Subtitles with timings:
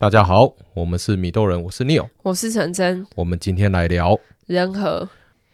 [0.00, 3.06] 大家好，我们是米豆人，我是 Neil，我是陈真。
[3.16, 5.06] 我们今天来聊人和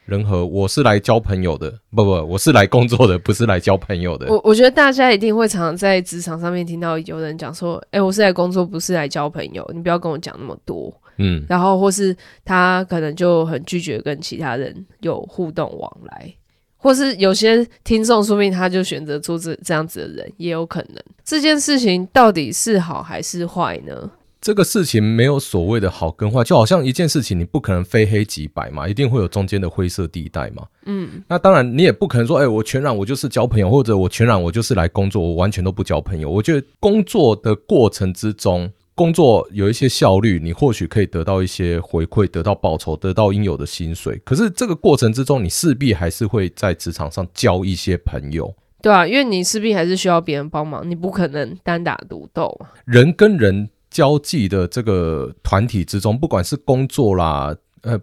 [0.04, 4.28] 人和，我是来交朋友的，不不，我是来工作的， 不是来交朋友的。
[4.28, 16.32] 我我觉得大家一定会常常在职场上面听到有人讲说：“哎、欸，我是来工作，不是来交朋友，你不要跟我讲那么多。”嗯，然后或是他可能就很拒绝跟其他人有互动往来，
[16.76, 21.02] 或是有些听众说不定他就选择做这这样子的人，也有可能。
[21.24, 24.08] 这件事情到底是好还是坏呢？
[24.46, 30.62] 这个事情没有所谓的好跟坏，就好像一件事情，你不可能非黑即白嘛，一定会有中间的灰色地带嘛。
[30.84, 36.30] 嗯，那当然你也不可能说，哎，我全然我就是交朋友，或者我全然我就是来工作，我完全都不交朋友。
[36.30, 44.16] 我觉得工作的过程之中，工作有一些效率，你或许可以得到一些回馈，得到报酬，得到应有的薪水。
[44.24, 48.54] 可是这个过程之中，你势必还是会在职场上交一些朋友。
[48.80, 52.56] 对啊，因为你势必还是需要别人帮忙，你不可能单打独斗。
[52.84, 53.68] 人跟人。
[53.96, 57.98] 交际的这个团体之中，不管是工作啦，呃，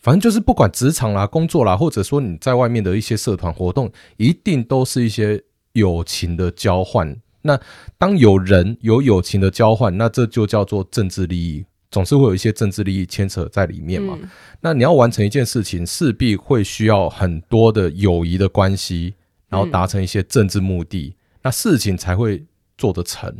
[0.00, 7.16] 反正就是不管职场啦、工作啦，或者说你在外面的一些社团活动，一定都是一些友情的交换。
[7.40, 7.58] 那
[7.98, 14.16] 当有人有友情的交换，那这就叫做政治利益，总是会有一些政治利益牵扯在里面嘛。
[14.22, 14.30] 嗯。
[14.60, 19.14] 那你要完成一件事情，势必会需要很多的友谊的关系，
[19.48, 22.44] 然后达成一些政治目的，嗯，那事情才会
[22.78, 23.36] 做得成。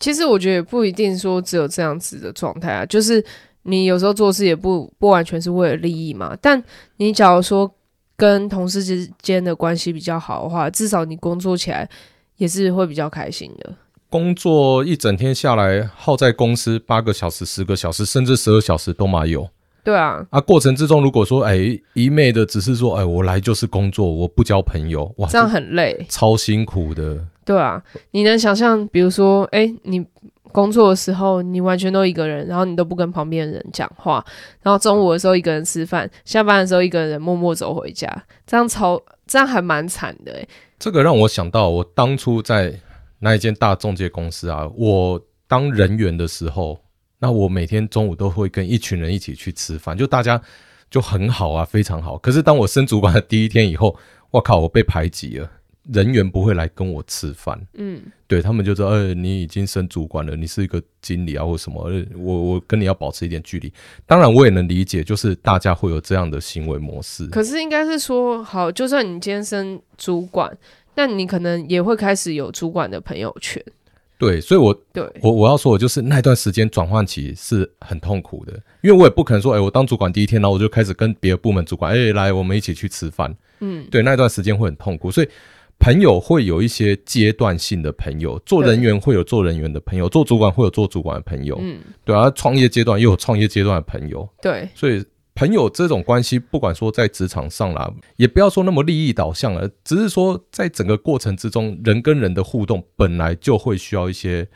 [0.00, 3.24] 其实我觉得也不一定说只有这样子的状态啊，就是
[3.62, 6.36] 你有时候做事也不不完全是为了利益嘛。
[6.40, 6.60] 但
[6.96, 7.70] 你假如说
[8.16, 11.88] 跟同事之间的关系比较好的话，至少你工作起来
[12.38, 13.72] 也是会比较开心的。
[14.08, 19.48] 工作一整天下来，耗在公司八个小时、十个小时，甚至十二小时都嘛有。
[19.84, 21.56] 对啊，啊，过程之中如果说哎
[21.94, 27.24] 一昧的只是说哎我来就是工作，我不交朋友，哇，这样很累，超辛苦的。
[27.50, 30.06] 对啊，你能想象，比如说，哎，你
[30.52, 34.24] 工作的时候，你完全都一个人，然后你都不跟旁边的人讲话，
[34.62, 40.46] 然后中午的时候一个人吃饭，下班的时候一个人默默走回家，这样超，这样还蛮惨的哎。
[40.78, 42.72] 这个让我想到，我当初在
[43.18, 46.80] 那一间大中介公司啊，我当人员的时候，
[47.18, 50.40] 那我每天中午都会跟一群人一起去吃饭，就大家
[50.88, 52.16] 就很好啊，非常好。
[52.18, 53.96] 可是当我升主管的第一天以后，
[54.30, 55.50] 我靠，我被排挤了。
[55.92, 63.72] 人员不会来跟我吃饭，嗯，对他们就说，呃、欸，你已经升主管了，你是一个经理啊，或什么，我我跟你要保持一点距离。
[64.06, 67.26] 当然，我也能理解，就是大家会有这样的行为模式。
[67.28, 70.54] 可是，应该是说，好，就算你今天升主管，
[70.94, 73.60] 那你可能也会开始有主管的朋友圈。
[74.18, 78.52] 对，所以我，我对我我要说，的就是那段时间转换期是很痛苦的，
[78.82, 83.34] 因为我也不可能说，哎、欸，我当主管第一天，然后我就开始跟别的部门主管，哎、欸，来，我们一起去吃饭。
[83.60, 85.28] 嗯，对，那段时间会很痛苦，所以。
[85.80, 95.02] 朋友会有一些阶段性的朋友，做人员会有做人员的朋友，做主管会有做主管的朋友，嗯，对啊，创业阶段又有创业阶段的朋友，对，所以
[95.34, 104.46] 朋友这种关系，不管说在职场上啦，也不要说那么利益导向了，只是说在整个过程之中，人跟人的互动本来就会需要一些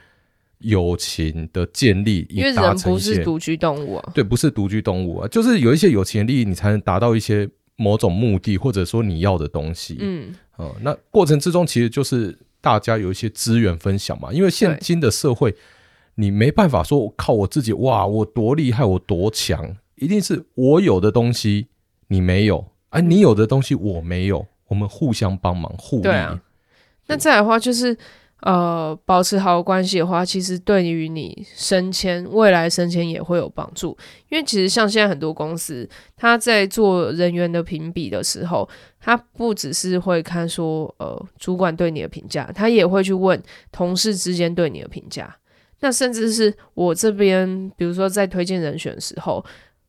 [0.58, 10.34] 友情的建立，因为人不是独居动物啊，对，不是独居动物啊，就是有一些友情的利益，你才能达到一些某种目的，或者说你要的东西，嗯。
[10.56, 15.54] 哦，那过程之中其实就是大家有一些资源分享嘛，因为现今的社会，
[16.14, 21.68] 你没办法说靠我自己，哇，我多厉害，我多强，一定是我有的东西
[22.08, 26.02] 你没有，而、啊、你有的东西我没有，我们互相帮忙，互利。
[26.02, 26.40] 对啊，
[27.06, 27.96] 那再来的话就是。
[28.44, 33.96] 呃，保持好关系的话，其实对于你升迁、未来升迁也会有帮助。
[34.28, 38.68] 因为其实像现在很多公司，他在做人员的评比的时候，
[39.00, 45.34] 他不只是会看说，呃，主管对你的评价，他也会去问同事之间对你的评价。
[45.80, 49.42] 那甚至是我这边，比如说在推荐人选的时候。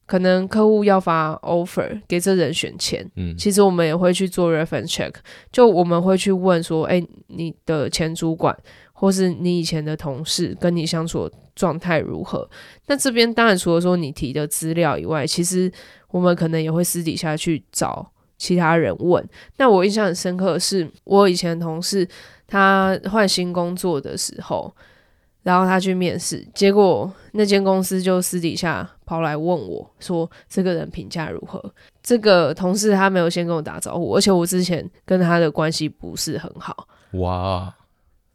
[0.06, 5.12] 可能客户要发 offer 给这人选钱，嗯，其实我们也会去做 reference check，
[5.52, 8.56] 就我们会去问说，哎、欸，你的前主管
[8.94, 12.48] 或是你以前的同事跟你相处的状态如何？
[12.86, 15.72] 那这边当然除了说你提的资料以外，其实
[16.10, 19.28] 我们可能也会私底下去找其他人问。
[19.58, 22.08] 那我印象很深刻的是，我以前的同事
[22.48, 24.72] 他换新工作的时候。
[25.46, 31.64] 然后他去面试，结果那间公司就私底下跑来问我说：“这个人评价如何？”
[32.02, 36.88] 这个同事他没有先跟我打招呼，而且我之前跟他的关系不是很好。
[37.12, 37.72] 哇！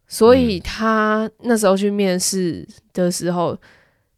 [0.07, 3.59] 所以他那时候去面试的时候，嗯、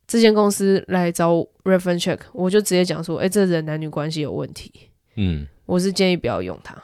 [0.06, 1.32] 这间公司来找
[1.64, 4.70] reference check，我就直接讲说：“哎，这人男女关系有问题。”
[5.16, 6.76] 嗯，我是建议不要用他，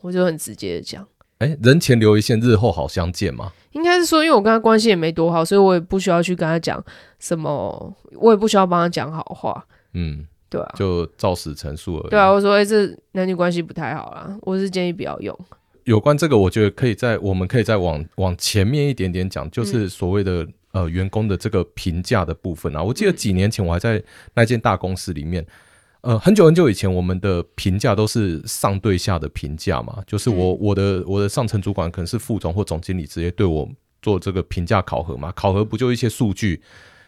[0.00, 1.06] 我就很直接的讲。
[1.38, 3.52] 哎，人前留一线，日后好相见嘛。
[3.74, 6.82] 应该是说，因为我跟他关系也没多好，所以我也不需要去跟他讲
[7.18, 9.64] 什么，我也不需要帮他讲好话。
[9.92, 12.10] 嗯，对啊，就照实陈述而已。
[12.10, 15.38] 对啊，我说，哎、欸，这男女关系不太好啦，我是建议不要用。
[15.84, 22.82] 有关这个，我觉得可以在我们可以再往往前面一点点讲，就是所谓的、嗯、呃员工的这个评价的部分啊。
[22.82, 24.02] 我记得几年前我还在
[24.34, 25.44] 那间大公司里面，
[26.04, 33.66] 呃，很久很久以前，我们的评价都是上对下的评价嘛，就是我、嗯、我的我的上层主管可能是副总或总经理，直接对我
[34.02, 35.32] 做这个评价考核嘛。
[35.32, 36.60] 考核不就一些数据，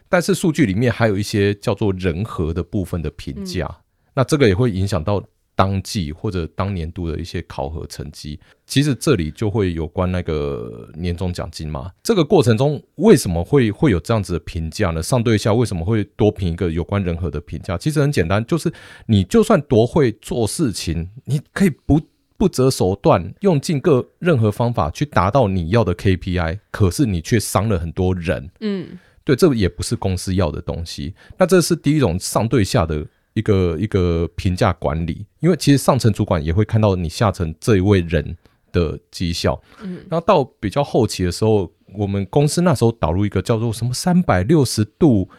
[0.09, 3.81] 但是数据里面还有一些叫做人和的部分的评价，嗯、
[4.15, 5.23] 那这个也会影响到。
[5.57, 11.91] 当季或者当年度的一些考核成绩，其实这里就会有关那个年终奖金嘛。
[12.03, 15.01] 这个过程中为什么会会有这样子的评价呢？
[15.01, 17.75] 上对下为什么会多评一个有关人和的评价？
[17.75, 18.71] 其实很简单，就是
[19.07, 21.99] 你就算多会做事情，你可以不
[22.37, 28.47] 不择手段，用尽各任何方法去达到你要的 KPI，可是你却伤了很多人。
[28.59, 28.89] 嗯，
[29.23, 31.15] 对，这也不是公司要的东西。
[31.35, 33.03] 那这是第一种上对下的。
[33.37, 38.35] 一个一个评价管理，因为其实上层主管也会看到你下层这一位人
[38.71, 39.61] 的绩效。
[39.83, 45.29] 嗯，然后到比较后期的时候，我们公司那时候导入一个叫做什么三百六十度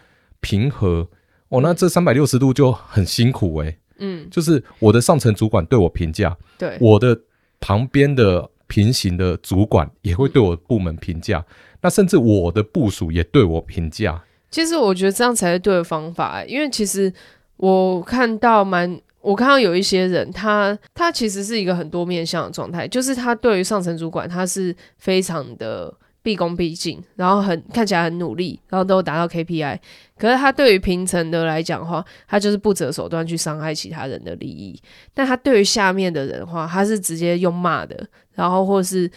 [0.41, 1.09] 平和
[1.49, 3.79] 哦，那这三百六十度就很辛苦诶、欸。
[3.99, 7.21] 嗯，就是我的上层主管对我评价，对我的
[7.59, 11.45] 旁边的平行的主管也会对我部门评价，
[11.81, 14.23] 那甚至我的部署也对我评价。
[14.51, 17.13] 其实我觉得这样才是对的方法、欸，因为其实。
[17.59, 29.77] 我看到蛮，我看到有一些人，他他其实是一个很多面向的状态，就是他对于上层主管，他是非常的毕恭毕敬，然后很看起来很努力，然后都达到 KPI。
[30.17, 34.81] 可是他对于平层的来讲的话，他就是不择手段去伤害其他人的利益。
[35.13, 39.11] 但他对于下面的人的话，他是直接用骂的，然后或是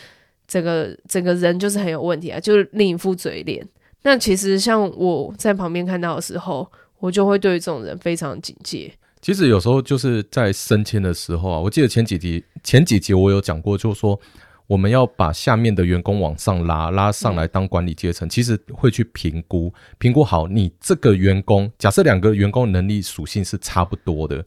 [0.47, 3.63] 整个整个人就是很有问题啊，就是另一副嘴脸。
[4.01, 6.67] 那其实像我在旁边看到的时候。
[7.01, 8.93] 我就会对这种人非常警戒。
[9.21, 14.19] 其实有时候就是在升迁的时候啊，我记得前几集前几集我有讲过，就是说
[14.65, 24.43] 我们要把下面的员工往上拉，拉上来当管理阶层，嗯、其实会去评估，评估好你这个员工，假设两个员工能力属性是差不多的，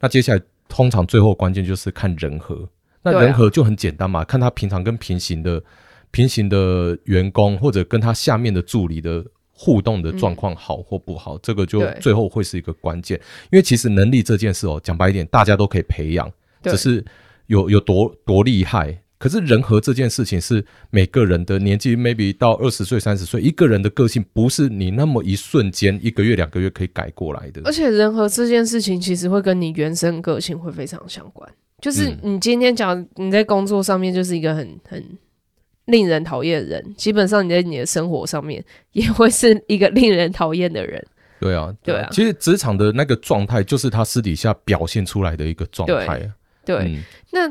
[0.00, 2.68] 那接下来通常最后关键就是看人和。
[3.02, 5.62] 那人和就很简单嘛，啊、看他平常跟平行的
[6.10, 9.24] 平行的员工或者跟他下面的助理的。
[9.60, 13.20] 互动的状况好或不好，嗯、这个就最后会是一个关键。
[13.50, 16.30] 因为其实能力这件事哦，讲白一点，大家都可以培养，
[16.62, 17.04] 只是
[17.48, 19.02] 有有多多厉害。
[19.18, 27.60] 可是人和这件事情是每个人的年纪，maybe 到二十岁、三十岁，一个人的个性不是你那么一瞬间、一个月、两个月可以改过来的。
[27.64, 31.50] 而且人和这件事情其实会跟你原生个性会非常相关。
[31.82, 35.04] 就是你今天讲你在工作上面就是一个很很。
[35.88, 38.62] 令人讨厌的人，基本上你在你的生活上面
[38.92, 41.04] 也会是一个令人讨厌的人。
[41.40, 42.08] 对啊，对啊。
[42.12, 46.30] 其实职场的那个状态，就是他私底下表现出来的一个状态。
[46.64, 47.50] 对，嗯、那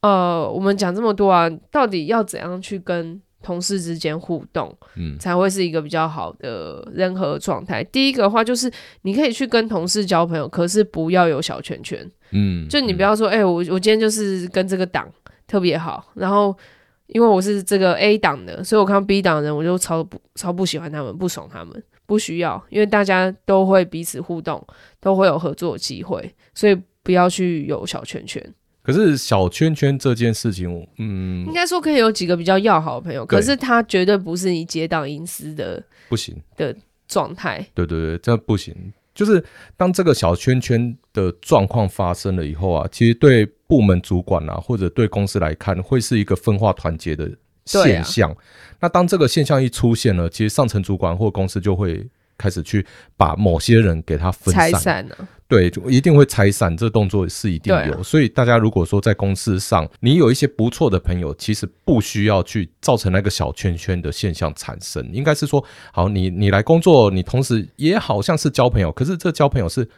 [0.00, 7.84] 呃，我们讲这么多啊，到底要怎样去跟同事之间互动，嗯，才会是一个比较好的人和状态？
[7.84, 12.10] 第一个的话，就是你可以去跟同事交朋友，可是不要有小圈圈。
[12.30, 15.06] 嗯，就你不要说，哎、嗯欸，我我今天就是跟这个党
[15.46, 16.56] 特别好，然后。
[17.08, 24.64] 因为我是这个 A 党的，所以我看到 B 党的人，我就超不超不喜欢他们，不爽他们，不需要，因为大家都会彼此互动，
[25.00, 28.44] 都会有合作机会，所以不要去有小圈圈。
[28.82, 36.74] 可是小圈圈这件事情，嗯，应该说可以有几个比较要好的朋友，可是他绝对不是你结党营私的，不行的
[37.08, 37.66] 状态。
[37.74, 38.92] 对对对，这不行。
[39.16, 39.44] 就是
[39.76, 47.28] 当这个小圈圈的状况发生了以后啊，其实对部门主管啊，或者对公司来看，会是一个分化团结的
[47.64, 48.30] 现象。
[48.30, 48.36] 啊、
[48.78, 52.08] 那当这个现象一出现了，其实上层主管或公司就会。
[52.38, 52.84] 开始去
[53.16, 57.94] 把某些人给他分散，拆散了，对，就一定会拆散，这动作是一定有。
[57.94, 65.08] 啊、所以大家如果说在公司上，你有一些不错的朋友，其实不需要去造成那个小圈圈的现象产生。
[65.12, 69.88] 应该是说，好，你你来工作，你同时也好像是交朋友，可是这交朋友是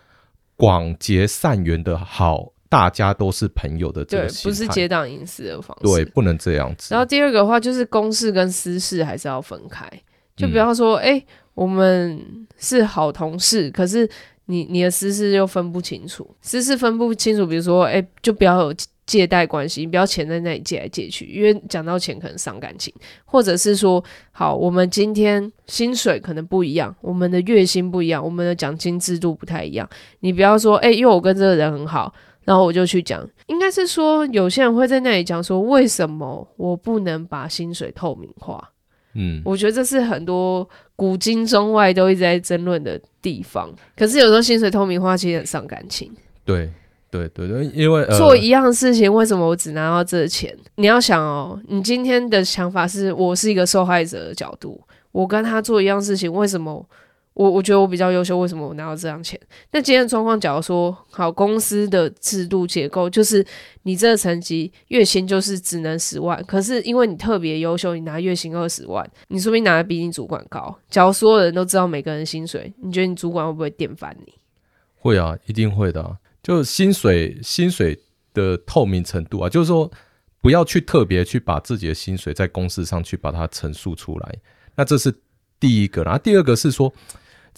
[0.55, 6.89] 广结善缘的好，大家都是朋友的这个，对，不是结党营私的方式，对，不能这样子。
[6.93, 9.89] 然后第二个的话，就是公事跟私事还是要分开，
[10.37, 11.21] 就比方说，哎、嗯。
[11.21, 11.27] 欸
[11.59, 14.09] 我们是好同事，可是
[14.51, 18.75] 你你的私事又分不清楚，私事分不清楚，比如说，哎、就不要有
[19.05, 22.93] 借贷关系，你不要钱在那里借来借去，因为讲到钱可能伤感情，
[23.27, 24.03] 或者是说，
[24.33, 29.87] 好，我们今天薪水可能不一样，我们的月薪不一样，我们的奖金制度不太一样，
[30.21, 32.13] 你不要说，哎、因为我跟这个人很好，
[32.45, 38.73] 然后我就去讲，应该是说，有些人会在那里讲说，为什么我不能把薪水透明化？
[39.19, 43.69] 嗯，我觉得这是很多古今中外都一直在争论的地方。
[43.97, 46.11] 可是有时候薪水透明化其实很伤感情。
[46.45, 46.71] 对
[47.11, 50.57] 对对对，因为、呃、做一样事情，为什么我只拿到这钱？
[50.77, 54.81] 你要想哦，你今天的想法是我是一个受害者的角度，
[55.13, 56.87] 我跟他做一样事情，为什么？
[57.39, 59.41] 我我觉得我比较优秀，为什么我拿到这样钱？
[59.71, 63.47] 那今天的状况，假如说好，公司的制度结构就是
[63.85, 70.77] 你这个成绩月薪就是只能十万，可是因为你特别优秀，你拿月薪二十万，你说不定拿的比你主管高。
[70.91, 74.35] 假如所有人都知道每个人薪水，你觉得你主管会不会电翻你？
[74.97, 76.17] 会啊，一定会的啊。
[76.43, 77.97] 就薪水薪水
[78.35, 79.89] 的透明程度啊，就是说
[80.41, 84.35] 不要去特别去把自己的薪水在公司上去把它陈述出来。
[84.75, 85.15] 那这是
[85.61, 86.93] 第一个，然后第二个是说。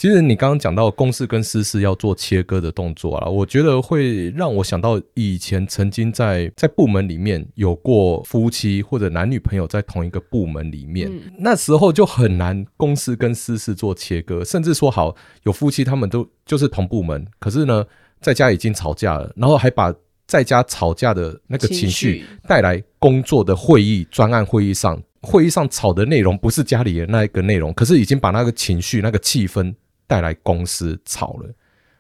[0.00, 17.84] 其实你刚刚讲到公事跟私事要做切割的动作啊，我觉得会让我想到以前曾经在在部门里面有过夫妻或者男女朋友在同一个部门里面，嗯、那时候就很难公事跟私事做切割，甚至说好有夫妻他们都就是同部门，可是呢
[18.22, 19.94] 在家已经吵架了，然后还把
[20.26, 29.74] 在家吵架的那个情绪带来工作的会议专案会议上，会议上吵的内容不是家里的那一个内容，可是已经把那个情绪那个气氛。
[30.10, 31.54] 带来公司吵了，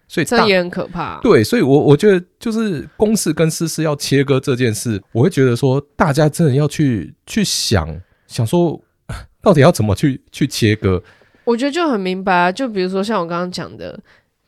[0.08, 1.20] 所以这也很可怕。
[1.22, 8.82] 对，所以我我觉得就是公事跟私事要切割这件事，我会觉得说大家真的要去去想想说，
[9.40, 11.00] 到底要怎么去去切割。
[11.44, 13.96] 我觉得就很明白啊，就比如说像我刚刚讲的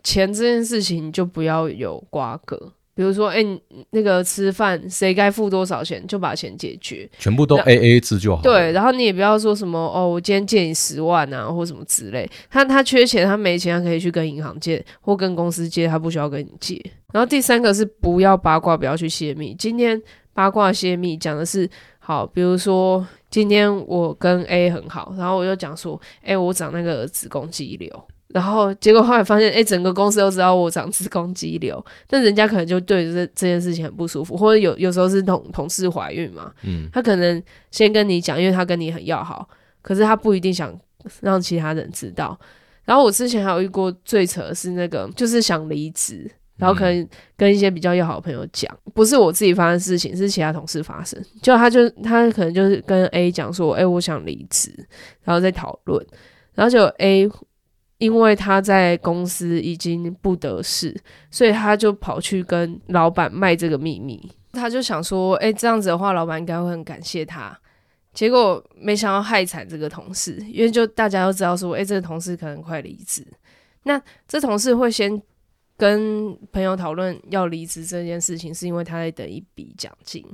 [0.03, 2.73] 钱这件事情，就不要有瓜葛。
[2.95, 8.43] 比如说，哎、欸，那个吃饭谁该付多少钱，就把钱解决，全部都 A A 制就好。
[8.43, 12.29] 对，然后你也不要说什么哦，我今天借你十万啊，或什么之类。
[12.51, 16.79] 他他缺钱，他没钱，他可以去跟银行借，或跟公司借，他不需要跟你借。
[17.13, 19.55] 然后第三个是不要八卦，不要去泄密。
[19.55, 20.01] 今天
[20.35, 21.69] 八卦泄密讲的是
[21.99, 28.05] 好，比如说今天我跟 A 很好，然后我就讲说，哎、欸，我长那个子宫肌瘤。
[28.33, 39.47] 然后结果后来发现，哎，整个公司都知道我长子宫肌瘤，但人家可能就对这这件事情很不舒服，或者有有时候是同同事怀孕嘛，嗯，他可能先跟你讲，因为他跟你很要好，
[39.83, 40.75] 可是他不一定想
[41.21, 42.39] 让其他人知道。
[42.85, 54.73] 然后我之前还有遇过最扯的是那个，就是想离职，然后可能跟一些比较要好的朋友讲，不是我自己发生的事情，是其他同事发生，就他就他可能就是跟 A 讲说，哎，我想离职，
[55.23, 56.03] 然后再讨论，
[56.55, 57.29] 然后就 A。
[58.03, 60.93] 因为他在公司已经不得势，
[61.31, 64.21] 所以他就跑去跟老板卖这个秘密。
[64.51, 67.57] 他就想说，哎，这样子的话，老板应该会很感谢他。
[68.13, 73.25] 结果没想到害惨这个同事，因为就大家都知道说，哎，这个同事可能快离职。
[73.85, 75.23] 那这同事会先
[75.77, 80.27] 跟朋友讨论要离职这件事情，是因为他在等一笔奖金。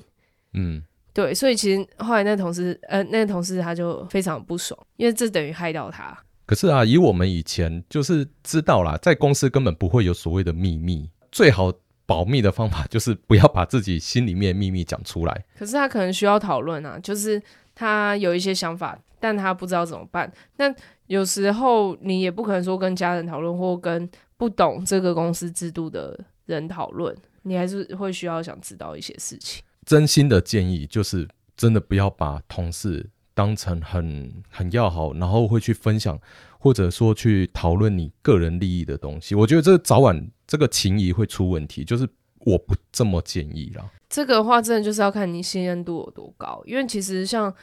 [0.54, 0.82] 嗯，
[1.12, 6.16] 对，所以其实后来那个同事，呃，那个同事他就非常不爽，因为这等于害到他。
[6.48, 11.70] 可是啊，以我们以前就是知道啦，在公司根本不会有所谓的秘密，最好
[12.06, 15.44] 保密的方法就是不要把自己心里面秘密讲出来。
[15.58, 17.40] 可是他可能需要讨论啊，就是
[17.74, 20.32] 他有一些想法，但他不知道怎么办。
[20.56, 20.74] 那
[21.06, 29.62] 有时候你也不可能说跟家人讨论，或跟不懂这个公司制度的人讨论，你还是会需要想知道一些事情。
[29.84, 31.28] 真心的建议就是，
[31.58, 33.10] 真的不要把同事。
[33.38, 36.20] 当成很很要好，然后会去分享，
[36.58, 39.32] 或者说去讨论你个人利益的东西。
[39.36, 42.08] 我觉得这早晚这个情谊会出问题，就是
[42.40, 43.88] 我不这么建议啦。
[44.08, 46.60] 这个话，真的就是要看你信任度有多高。
[46.66, 47.54] 因为其实像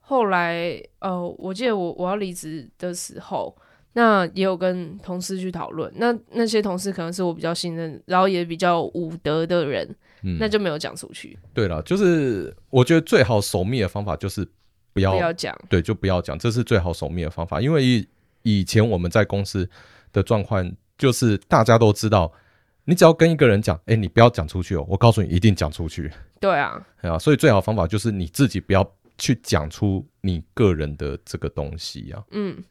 [0.00, 3.56] 后来，呃，我记得我我要离职的时候，
[3.94, 5.90] 那也有跟同事去讨论。
[5.96, 11.38] 那那些同事可能是我比较信任，然后也比较武德的人，嗯，那就没有讲出去。
[11.54, 14.46] 对了，就是我觉得最好守密的方法就是。
[14.92, 17.60] 不要讲，对，就不要讲，这是最好守密的方法。
[17.60, 18.08] 因为以
[18.42, 19.68] 以前我们在公司
[20.12, 22.32] 的状况，就是大家都知道，
[22.84, 26.10] 你只要跟一个人讲，哎，你不要讲出去哦，我告诉你，一定讲出去。
[26.40, 32.22] 对啊，对啊，所以最好的方法就是你自己不要去讲出你个人的这个东西啊。
[32.32, 32.62] 嗯。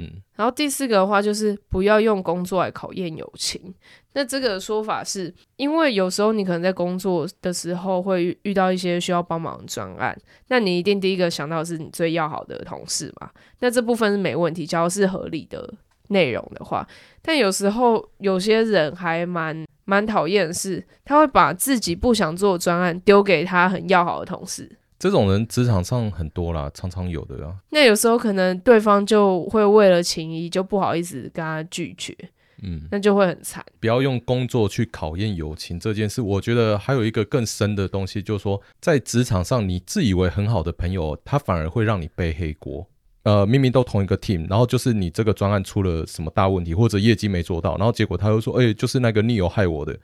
[0.00, 3.74] 嗯，然后第四个的话就是不要用工作来考验友情。
[4.14, 10.16] 那这个说法是因为有时候你可能在工作的时候会遇到一些需要帮忙的专案，
[10.48, 13.30] 那你一定第一个想到的是你最要好的同事嘛。
[13.60, 15.72] 那这部分是没问题，只要是合理的
[16.08, 16.86] 内容的话。
[17.22, 24.78] 但有时候有些人还蛮蛮讨厌的是，他会把自己不想做的专案丢给他很要好的同事。
[25.00, 27.56] 这种人职场上很多啦，常常有的啊。
[27.70, 32.14] 那有时候可能对方就会为了情谊，就不好意思跟他拒绝，
[32.62, 33.64] 嗯，那就会很惨。
[33.80, 42.86] 不要用工作去考验友情这件事，我觉得还有一个更深的东西，就是说在职场上，你自以为很好的朋友，他反而会让你背黑锅。
[43.22, 49.98] 呃，明明都同一个 team，然后就是你这个专案出了什么大问题，或者业绩没做到，然后结果他又说，哎、欸，就是那个 Neo 害我的，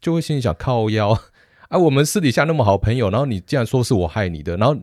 [0.00, 1.16] 就会心里想靠腰
[1.68, 4.76] 啊，我们私底下那么好朋友，然后你竟然说是我害你的，然后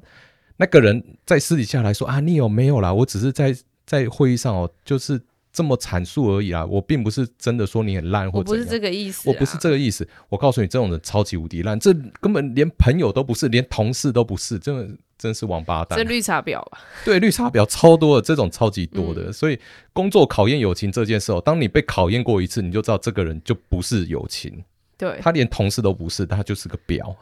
[0.58, 5.22] 那个人在私底下来说啊你有没有啦，我只是在在会议上哦，就是。
[5.56, 10.10] 这么阐述而已啦，我并不是真的说你很烂，或者不是这个意思，我不是这个意思。
[10.28, 15.96] 我告诉你，这种人超级无敌烂，这根本连朋友都不是，连同事都不是，真的真是王八蛋。
[15.96, 16.80] 这绿茶婊吧？
[17.06, 19.26] 对，绿茶婊超多的，这种超级多的。
[19.26, 19.60] 嗯、所以
[19.94, 24.64] 工作考验友情这件事哦，当你被考验过一次，你就知道这个人就不是友情。
[24.98, 27.16] 对，他连同事都不是，他就是个婊。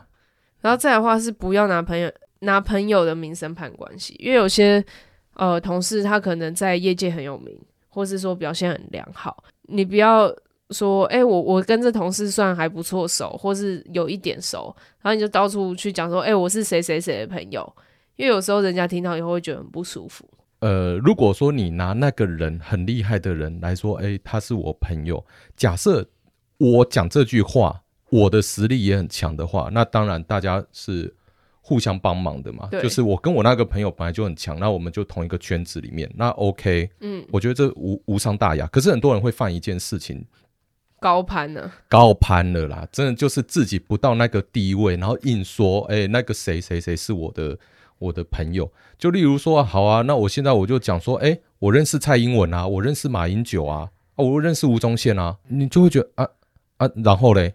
[0.61, 4.83] 然后再的话是不要拿朋友拿朋友的名声判关系，因为有些
[5.35, 7.57] 呃同事他可能在业界很有名。
[7.93, 10.33] 或是说表现很良好，你不要
[10.69, 17.75] 说，哎、欸，我我跟这同事算还不错熟，或是有一点熟，然后你就到处去讲说，哎、欸，我是谁谁谁的朋友，
[18.15, 20.25] 因为有时候人家听到以后会觉得很不舒服。
[20.59, 25.21] 呃，如果说你拿那个人很厉害的人来说，哎、欸，他是我朋友，
[25.57, 26.07] 假设
[26.61, 31.13] 我讲这句话，我的实力也很强的话，那当然大家是。
[31.63, 38.65] 互相帮忙的嘛，就是我跟我那个朋友本来就很强，那我们就同一个圈子里面，那 OK，嗯，我觉得这无无伤大雅。
[38.67, 40.25] 可是很多人会犯一件事情，
[40.99, 47.57] 高攀了，高攀了啦，真的就是自己不到那个地位，然后硬说，哎、欸，那个谁谁谁是我的
[47.99, 56.27] 我的朋友，就例如说，好啊，那我现在我就讲说，哎、欸，我认识蔡英文啊，我认识马英九啊，啊，我认识吴宗宪啊，你就会觉得啊
[56.81, 57.53] 啊，然后嘞。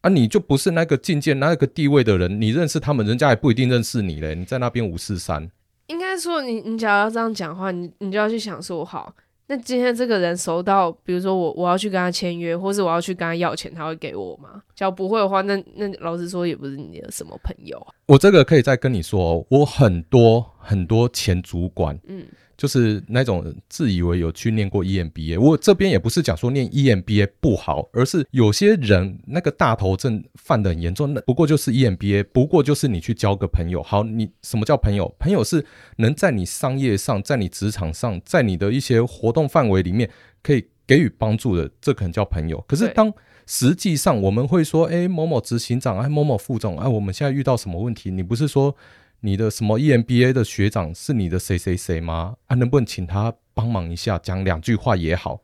[0.00, 4.34] 啊，你就不是那个境界、那个地位的人，你认识他们，人家也不一定认识你嘞。
[4.34, 5.50] 你在那边五四三，
[5.86, 9.14] 应该说你，你假如要这样讲话，你你就要去想说，好，
[9.46, 14.62] 那今天这个人熟到，比如说我我要去跟他签约，或是我要去跟他要钱，他会给我吗？
[14.74, 17.94] 假如不会的话，那那老实说，也不是你的什么朋友啊。
[18.04, 22.26] 我这个可以再跟你说哦，我很多很多前主管，嗯。
[22.56, 31.12] 就是那种自以为有去念过 EMBA，我这边也不是讲说念 EMBA 不好，而是有些人那个大头症犯的很严重。
[31.12, 33.82] 那不过就是 EMBA，不过就是你去交个朋友。
[33.82, 35.12] 好，你什么叫朋友？
[35.18, 35.64] 朋友是
[35.96, 40.08] 能在你商业上，在你职场上，在你的一些活动范围里面
[40.42, 42.64] 可以给予帮助的，这可能叫朋友。
[42.68, 43.12] 可是当
[43.46, 48.10] 实际上我们会说，哎，某某执行长，哎，某某副总，哎，我们现在遇到什么问题？
[48.10, 48.76] 你不是说？
[49.24, 52.36] 你的什么 EMBA 的学长是你的谁谁谁吗？
[52.46, 55.40] 啊，能不能请他帮忙一下，讲两句话也好。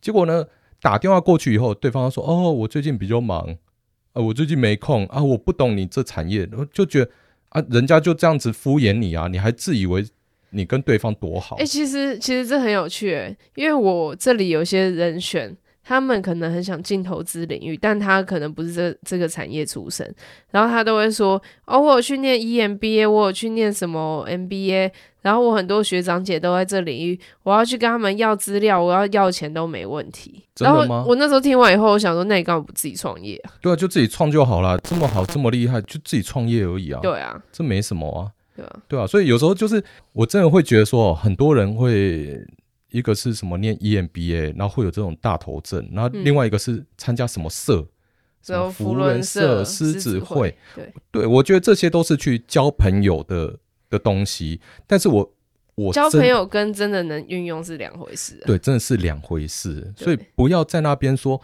[0.00, 0.46] 结果呢，
[0.82, 3.56] 打电话过去以后，对方说：“哦，我最近比较忙，
[4.14, 7.10] 啊，我最近没空啊，我不懂你这产业。”就觉得
[7.50, 10.04] 啊，人家就这样子敷衍你啊，你还自以为
[10.50, 11.54] 你跟对方多好？
[11.58, 15.56] 哎、其实其实这很有趣，因为我这里有些人选。
[15.90, 20.08] 他们可能很想进投资领域，但他可能不是这这个产业出身，
[20.52, 37.00] 然后他都会说：“哦，我有去念 EMBA，我有去念什么 MBA，然后我很多学长姐都在这领域，我要去跟他们要资料，我要要钱都没问题。”然后我那时候听完以后，我想说：“那你干嘛不自己创业啊？”对啊，就自己创就好了，这么好，这么厉害，就自己创业而已啊。
[37.02, 38.30] 对啊，这没什么啊。
[38.54, 42.46] 对啊，对啊，所以有时候就是我真的会觉得说，很多人会。
[42.90, 47.88] 一个是什么念 EMBA，然后会有这种大头症，然后另外一个是参加什么社，嗯、
[48.42, 54.60] 什么扶轮社、狮子会，对，对我觉得这些都是去交朋友的的东西。
[54.86, 55.32] 但是我
[55.74, 59.92] 我交朋友跟真的能运用是两回事，啊，对，真的是两回事。
[59.96, 61.40] 所以不要在那边说，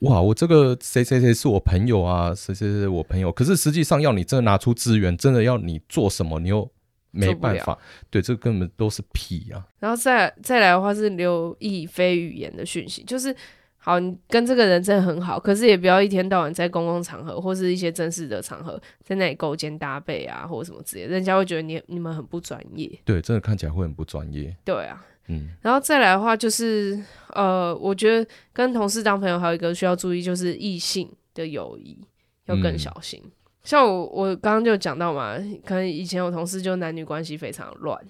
[0.00, 3.32] 哇，我这个谁谁谁是我朋友啊，谁谁谁我朋友。
[3.32, 6.70] 可是实际上要你真的拿出资源，真的要你做什么，你又。
[7.10, 7.78] 没办法，
[8.10, 9.66] 对，这根本都是屁啊！
[9.78, 13.34] 然后再再来的话是留意非语言的讯息，就是
[13.78, 22.90] 好，你跟这个人真的很好，可是也不要一天到晚在公共场合或是一些正式的场合在那里勾肩搭背啊，或者什么之类，人家会觉得你你们很不专业。
[23.04, 24.54] 对，真的看起来会很不专业。
[24.64, 31.98] 对啊，嗯，然后再来的话就是呃，我觉得跟同事当朋友还有一个需要注意，就是异性的友谊
[32.44, 33.22] 要更小心。
[33.24, 33.30] 嗯
[33.68, 38.02] 像我，我刚刚就讲到嘛，可能以前有同事就男女关系非常乱，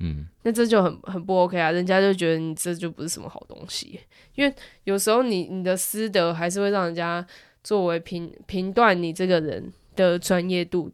[0.00, 4.00] 嗯，那这就很很不 OK 啊，人家就觉得你这就不是什么好东西，
[4.34, 7.24] 因为有时候你你的私德还是会让人家
[7.62, 10.90] 作为评评断你这个人的专业度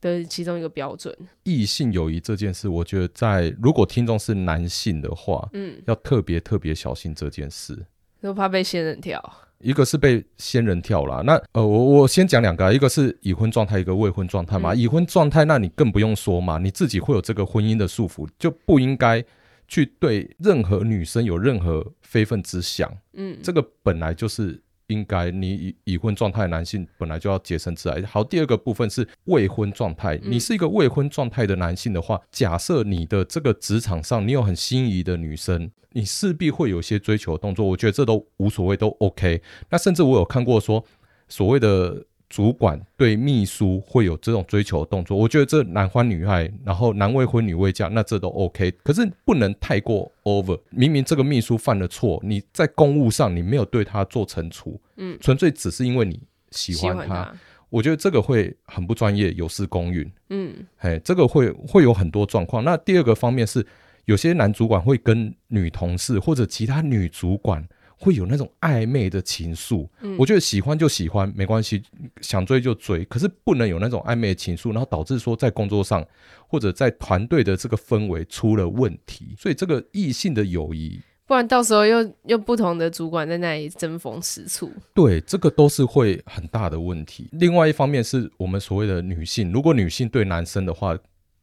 [0.00, 1.16] 的其中一个标准。
[1.44, 7.86] 异性友谊这件事，我觉得在如果听众是男性的话，嗯，要特别特别小心这件事，
[8.20, 9.22] 就怕被仙人跳。
[9.62, 14.72] 一个是被仙人跳啦，那呃，我我先讲两个，一个是已婚状态，一个未婚状态嘛。
[14.72, 19.24] 嗯、已婚状态，那你更不用说嘛，你自己会有这个婚姻的束缚，就不应该
[19.68, 22.92] 去对任何女生有任何非分之想。
[23.14, 28.02] 嗯，这个本来就是应该你已已婚状态的男性本来就要洁身自爱。
[28.02, 30.18] 好，第二个部分是未婚状态。
[30.22, 37.66] 你是一个未婚状态的男性的话，嗯、假设你的这个职场上你有很心仪的女生，你势必会有些追求动作。
[37.66, 39.42] 我觉得这都无所谓，都 OK。
[39.70, 40.84] 那甚至我有看过说
[41.28, 42.04] 所谓的。
[42.32, 48.70] 主管对秘书会有这种追求的动作，我觉得这男欢女爱，然后男未婚女未嫁，那这都 OK。
[48.82, 50.58] 可是不能太过 over。
[50.70, 56.18] 明明这个秘书犯了错，你在公务上你没有对他做惩处，嗯，纯粹只是因为你
[56.52, 57.34] 喜欢他，欢他
[57.68, 62.64] 我觉得这个会很不专业，有失公允，嗯，哎，这个会会有很多状况。
[62.64, 63.66] 那第二个方面是，
[64.06, 67.68] 有些男主管会跟女同事或者其他女主管。
[68.02, 71.80] 会有那种暧昧的情愫，嗯、我觉得喜欢就喜欢没关系，
[72.20, 76.04] 想追就追，可是不能有那种暧昧的情愫，然后导致说在工作上
[76.48, 87.28] 或者在团队的这个氛围出了问题，所以这个异性的友谊，不然到时候又又不同的主管在那里争风吃醋，对，这个都是会很大的问题。
[87.30, 90.98] 另外一方面是我们所谓的女性，如果女性对男生的话，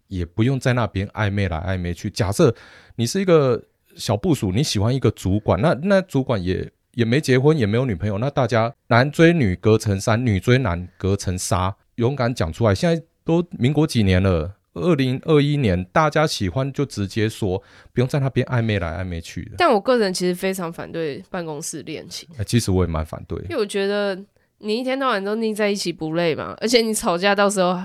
[0.10, 2.10] 也不用在那边暧昧来暧昧去。
[2.10, 2.54] 假设
[2.98, 3.64] 你是一个。
[3.96, 12.74] 小部署，你喜欢一个主管，那那主管也也没结婚，也没有女朋友，那大家男追女隔层山，女追男隔层纱，勇敢讲出来。
[12.74, 17.62] 现在都民国几年了，二零二一年，大家喜欢就直接说，
[17.94, 19.52] 不用在那边暧昧来暧昧去的。
[19.58, 22.28] 但我个人其实非常反对办公室恋情。
[22.38, 24.18] 欸，其实我也蛮反对，因为我觉得
[24.60, 26.56] 你一天到晚都腻在一起不累吗？
[26.60, 27.80] 而且你吵架到时候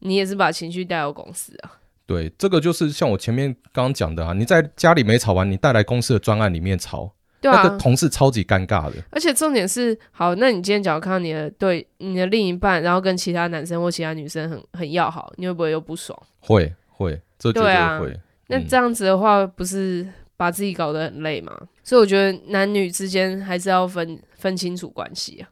[0.00, 1.79] 你也是把情绪带到公司啊。
[2.10, 8.96] 对，这个就是像我前面刚刚讲的啊，你在家里没吵完，你带来公司的专案里面吵，对啊，那个同事超级尴尬的。
[9.12, 16.20] 而且重点是，好，那你今天假如看到你的对你的另一半，然后跟其他男生或其他女生很很要好，你会不会又不爽？
[16.40, 17.68] 会会，这绝对会。
[17.68, 20.04] 对啊，嗯，那这样子的话，不是
[20.36, 21.56] 把自己搞得很累吗？
[21.84, 25.48] 所以我觉得男女之间还是要分分清楚关系啊。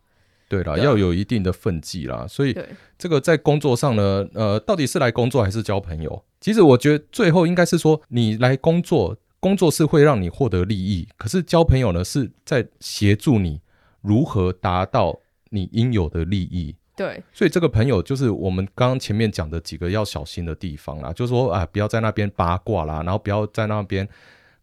[0.49, 2.27] 对啦，对要有一定的分际啦。
[2.29, 2.59] 所以
[2.99, 6.21] 这个在工作上呢，呃，到底是来工作还是交朋友？
[6.41, 13.61] 其实我觉得最后应该是说，你来工作，工作是会让你获得利益，可是交朋友呢，是在协助你
[14.01, 15.21] 如何达到
[15.51, 16.75] 你应有的利益。
[16.97, 24.09] 对，所以这个朋友就是我们刚刚前面讲的几个要小心的地方啦，就是说啊，不要在那边八卦啦，然后不要在那边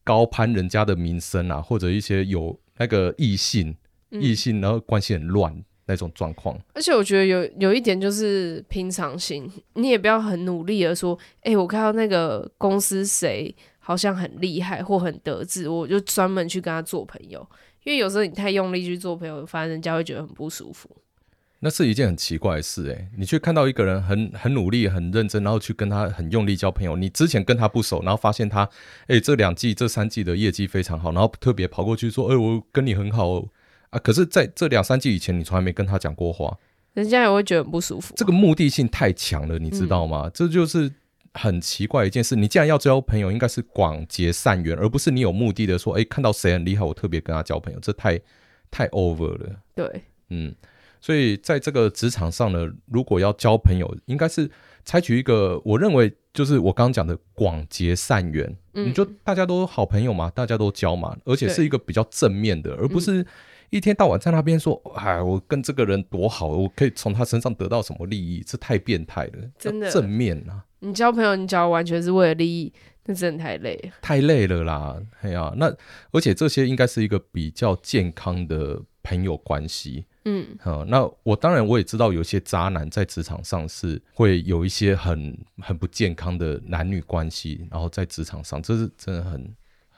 [0.03, 3.75] 高攀人家的名声啊，或者一些有那个异性、
[4.09, 5.63] 异性然后关系很乱。
[5.87, 17.47] 那种状况，而且我觉得有有一点就是平常心，你也不要很努力的说，哎、欸，我看到那个公司谁好像很厉害或很得志，我就专门去跟他做朋友。
[17.83, 20.89] 因为有时候你太用力去做朋友，反而人家会觉得很不舒服。
[21.59, 26.95] 那是一件很奇怪的事，哎，你去看到一个人很很努力、很认真，然后去跟他很用力交朋友。
[26.95, 28.63] 你之前跟他不熟，然后发现他，
[29.03, 33.45] 哎、欸，这两季、这三季的业绩非常好，然后特别跑过去说，哎、欸，我跟你很好。
[33.95, 33.99] 啊！
[34.03, 36.57] 可是在这两三季以前，你从来没跟他讲过话，
[36.93, 38.13] 人家也会觉得很不舒服。
[38.17, 40.23] 这个目的性太强了，你知道吗？
[40.25, 40.91] 嗯、这就是
[41.33, 42.35] 很奇怪的一件事。
[42.35, 48.19] 你既然要交朋友，应该是广结善缘，而不是你有目的的说，哎，看到谁很厉害，我特别跟他交朋友，这太
[48.69, 49.61] 太 over 了。
[49.73, 50.53] 对，嗯，
[50.99, 54.51] 所以在这个职场上呢，如果要交朋友，应该是
[54.83, 58.53] 采取一个我认为就是我刚刚讲的广结善缘。
[58.73, 63.21] 嗯，你就大家都好朋友嘛，大家都交嘛，而且是一个比较正面的，而不是。
[63.21, 63.25] 嗯
[63.75, 68.41] 一天到晚在那边说，哎，我跟这个人多好，我可以从他身上得到什么利益？
[68.47, 70.63] 这太变态了，真的正面啊！
[70.79, 72.71] 你交朋友，你交完全是为了利益，
[73.03, 74.97] 那真的太累了，太累了啦！
[75.19, 75.69] 哎呀，那
[76.11, 80.05] 而且这些应该是一个比较健康的朋友关系。
[80.23, 89.53] 嗯，好，那我当然我也知道，有些渣男在职场上是会有一些很很不健康的男女关系，然后在职场上，这是真的很。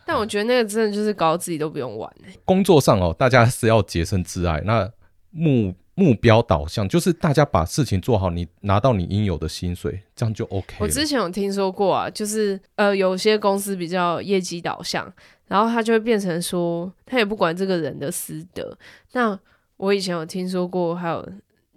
[0.08, 4.90] 但我觉得那个真的就是搞自己都不用玩、欸、工作上哦，大家是要洁身自爱，那
[5.32, 10.78] 目目标导向就是大家把事情做好，你拿到你应有的薪水，这样就 OK。
[10.80, 15.12] 我之前有听说过啊，就是呃，有些公司比较业绩导向，
[15.48, 18.78] 然后他就会变成说，他也不管这个人的私德。
[19.12, 19.38] 那
[19.76, 21.30] 我以前有听说过，还有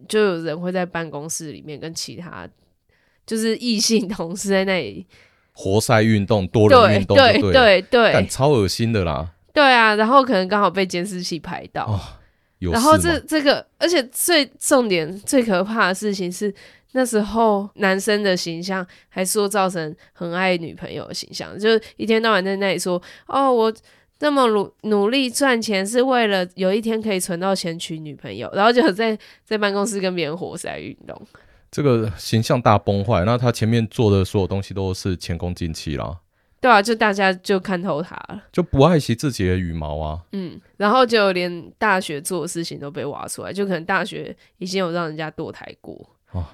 [0.06, 2.48] 就有人会在办公室里面跟其他
[3.26, 5.04] 就是异性同事在那里。
[5.60, 9.30] 活塞运动，多人运动对，对对超恶心的啦。
[9.52, 12.00] 对啊，然后可能刚好被监视器拍到，哦、
[12.72, 16.54] 然后这这个，而且最重点、最可怕的事情是，
[16.92, 23.70] 那时候男生的形象还塑造成很爱女朋友的形象，就是一天到晚在那里说：“哦，我
[24.18, 31.20] 这么努努力赚钱，是为了有一天可以存到钱娶女朋友。”然后就在在办公室跟别人活塞运动。
[31.70, 36.20] 这个形象大崩坏，那他前面做的所有东西都是前功尽弃啦。
[36.60, 40.20] 对啊，就大家就看透他了，就不爱惜自己的羽毛啊。
[40.32, 46.10] 嗯，然后就连大学做的事情都被挖出来，就可能大学已经有让人家堕胎过。
[46.32, 46.44] 哦，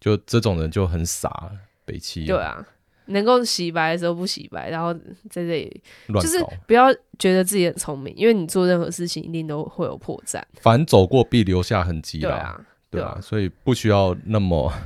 [0.00, 1.50] 就这种人就很傻，
[1.84, 2.24] 北七。
[2.24, 2.66] 对啊，
[3.06, 4.94] 能够洗白的时候不洗白，然后
[5.28, 10.42] 在这里乱搞，就是不要觉得自己很聪明，因为你做任何事情一定都会有破绽。
[10.54, 12.20] 凡走过必留下痕迹。
[12.20, 12.58] 对啊，
[12.94, 14.72] 对啊，所以不需要那么。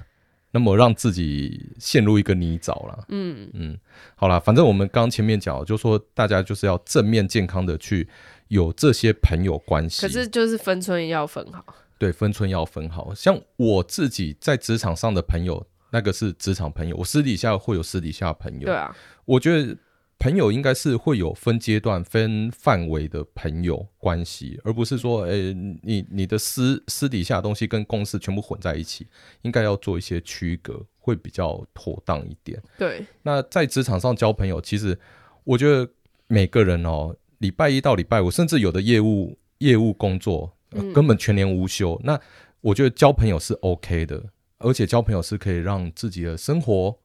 [0.51, 3.05] 那么让自己陷入一个泥沼了。
[3.09, 3.79] 嗯嗯，
[4.17, 8.09] 好啦，反正我们刚前面讲，就说大家就是要正面健康的去
[8.49, 10.01] 有这些朋友关系。
[10.01, 11.63] 可是就是分寸要分好。
[11.99, 13.13] 对，分寸要分好。
[13.15, 18.65] 像我自己在职场上的朋友，那个是职场朋友，我私底下会有私底下的朋友。
[18.65, 19.77] 对啊，我觉得。
[20.19, 29.07] 朋友应该是会有分阶段、分范围的朋友关系，而不是说，诶、欸，你你的私私底下的东西跟公司全部混在一起，
[29.43, 32.61] 应该要做一些区隔，会比较妥当一点。
[32.77, 34.99] 对，那在职场上交朋友，其实
[35.45, 35.89] 我觉得
[36.27, 42.21] 每个人哦，礼拜一到礼拜五，甚至有的业务业务工作、呃、根本全年无休，嗯、那
[42.61, 44.21] 我觉得交朋友是 OK 的，
[44.59, 46.99] 而且交朋友是可以让自己的生活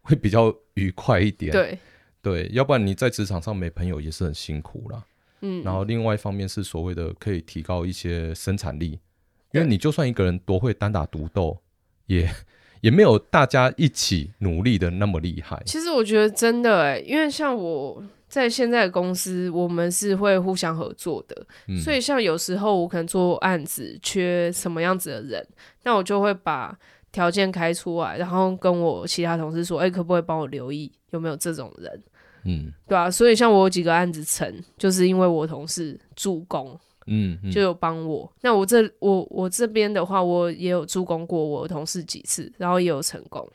[0.00, 1.52] 会比较愉快一点。
[1.52, 1.78] 对。
[2.26, 5.04] 对，要不然你在职场上没朋友也是很辛苦啦。
[5.42, 8.98] 嗯，然后另外一方面是所谓的可以提高一些生产力，
[9.52, 11.56] 因为你就算一个人多会单打独斗，
[12.06, 12.28] 也
[12.80, 15.62] 也没有大家一起努力的那么厉害。
[15.66, 25.46] 其实我觉得真的哎，因为像我在现在的公司，我们是会互相合作的，嗯，所以像有时候我可能做案子缺什么样子的人，
[25.84, 26.76] 那我就会把
[27.12, 32.02] 条件开出来，然后跟我其他同事说，哎，可不可以帮我留意有没有这种人？
[32.46, 38.32] 嗯，对啊，所以像我有几个案子成，就是因为我同事助攻，嗯，嗯，就有帮我。
[38.42, 43.46] 那我这我我这边的话，我也有助攻过我同事几次，然后也有成功。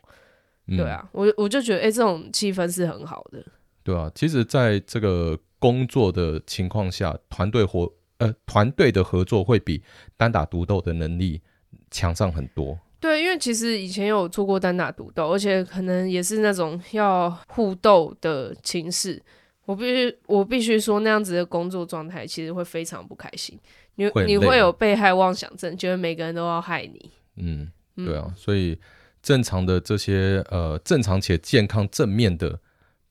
[0.68, 3.44] 嗯、对啊，我我就觉得，哎、欸，这种气氛是很好的。
[3.84, 9.82] 对啊，其实在这个工作的情况下，团队活呃团队的合作会比
[10.18, 11.42] 单打独斗的能力
[11.90, 12.78] 强上很多。
[13.02, 19.22] 对，因为其实以前有做过单打独斗，而且可能也是那种要互斗的情势。
[19.66, 23.60] 我必须，我必须说，那样子的工作状态其实会非常不开心。
[23.96, 27.12] 你会你会有被害妄想症，觉得每个人都要害你。
[27.38, 28.78] 嗯，对啊，所以
[29.22, 32.60] 正常的这些呃，正常且健康正面的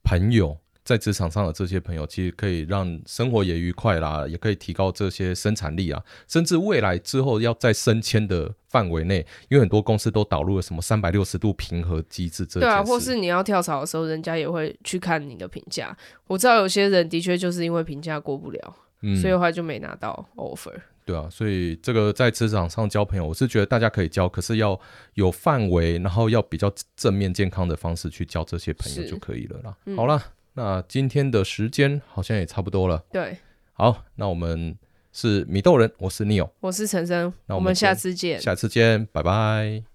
[0.05, 0.59] 朋友。
[0.91, 15.97] 在职场上的这些朋友，其实可以让生活也愉快啦，也可以提高这些生产力啊，甚至未来之后要在升迁的范围内，因为很多公司都导入了什么三百六十度平和机制，这对啊，或是你要跳槽的时候，人家也会去看你的评价。
[16.27, 20.75] 我知道有些人的确就是因为评价过不了，嗯，所以的话就没拿到 offer。
[21.05, 24.79] 对啊，所以这个在职场上交朋友，我是觉得大家可以交，可是要
[25.15, 29.77] 有范围，然后要比较正面健康的方式去交这些朋友就可以了啦。
[29.87, 30.21] 嗯、好了。
[30.61, 33.03] 那今天的时间好像也差不多了。
[33.11, 33.39] 对，
[33.73, 34.77] 好，那我们
[35.11, 39.90] 是米豆人，我是 Neo，我是陈生，那我们下次见，下次见，拜拜。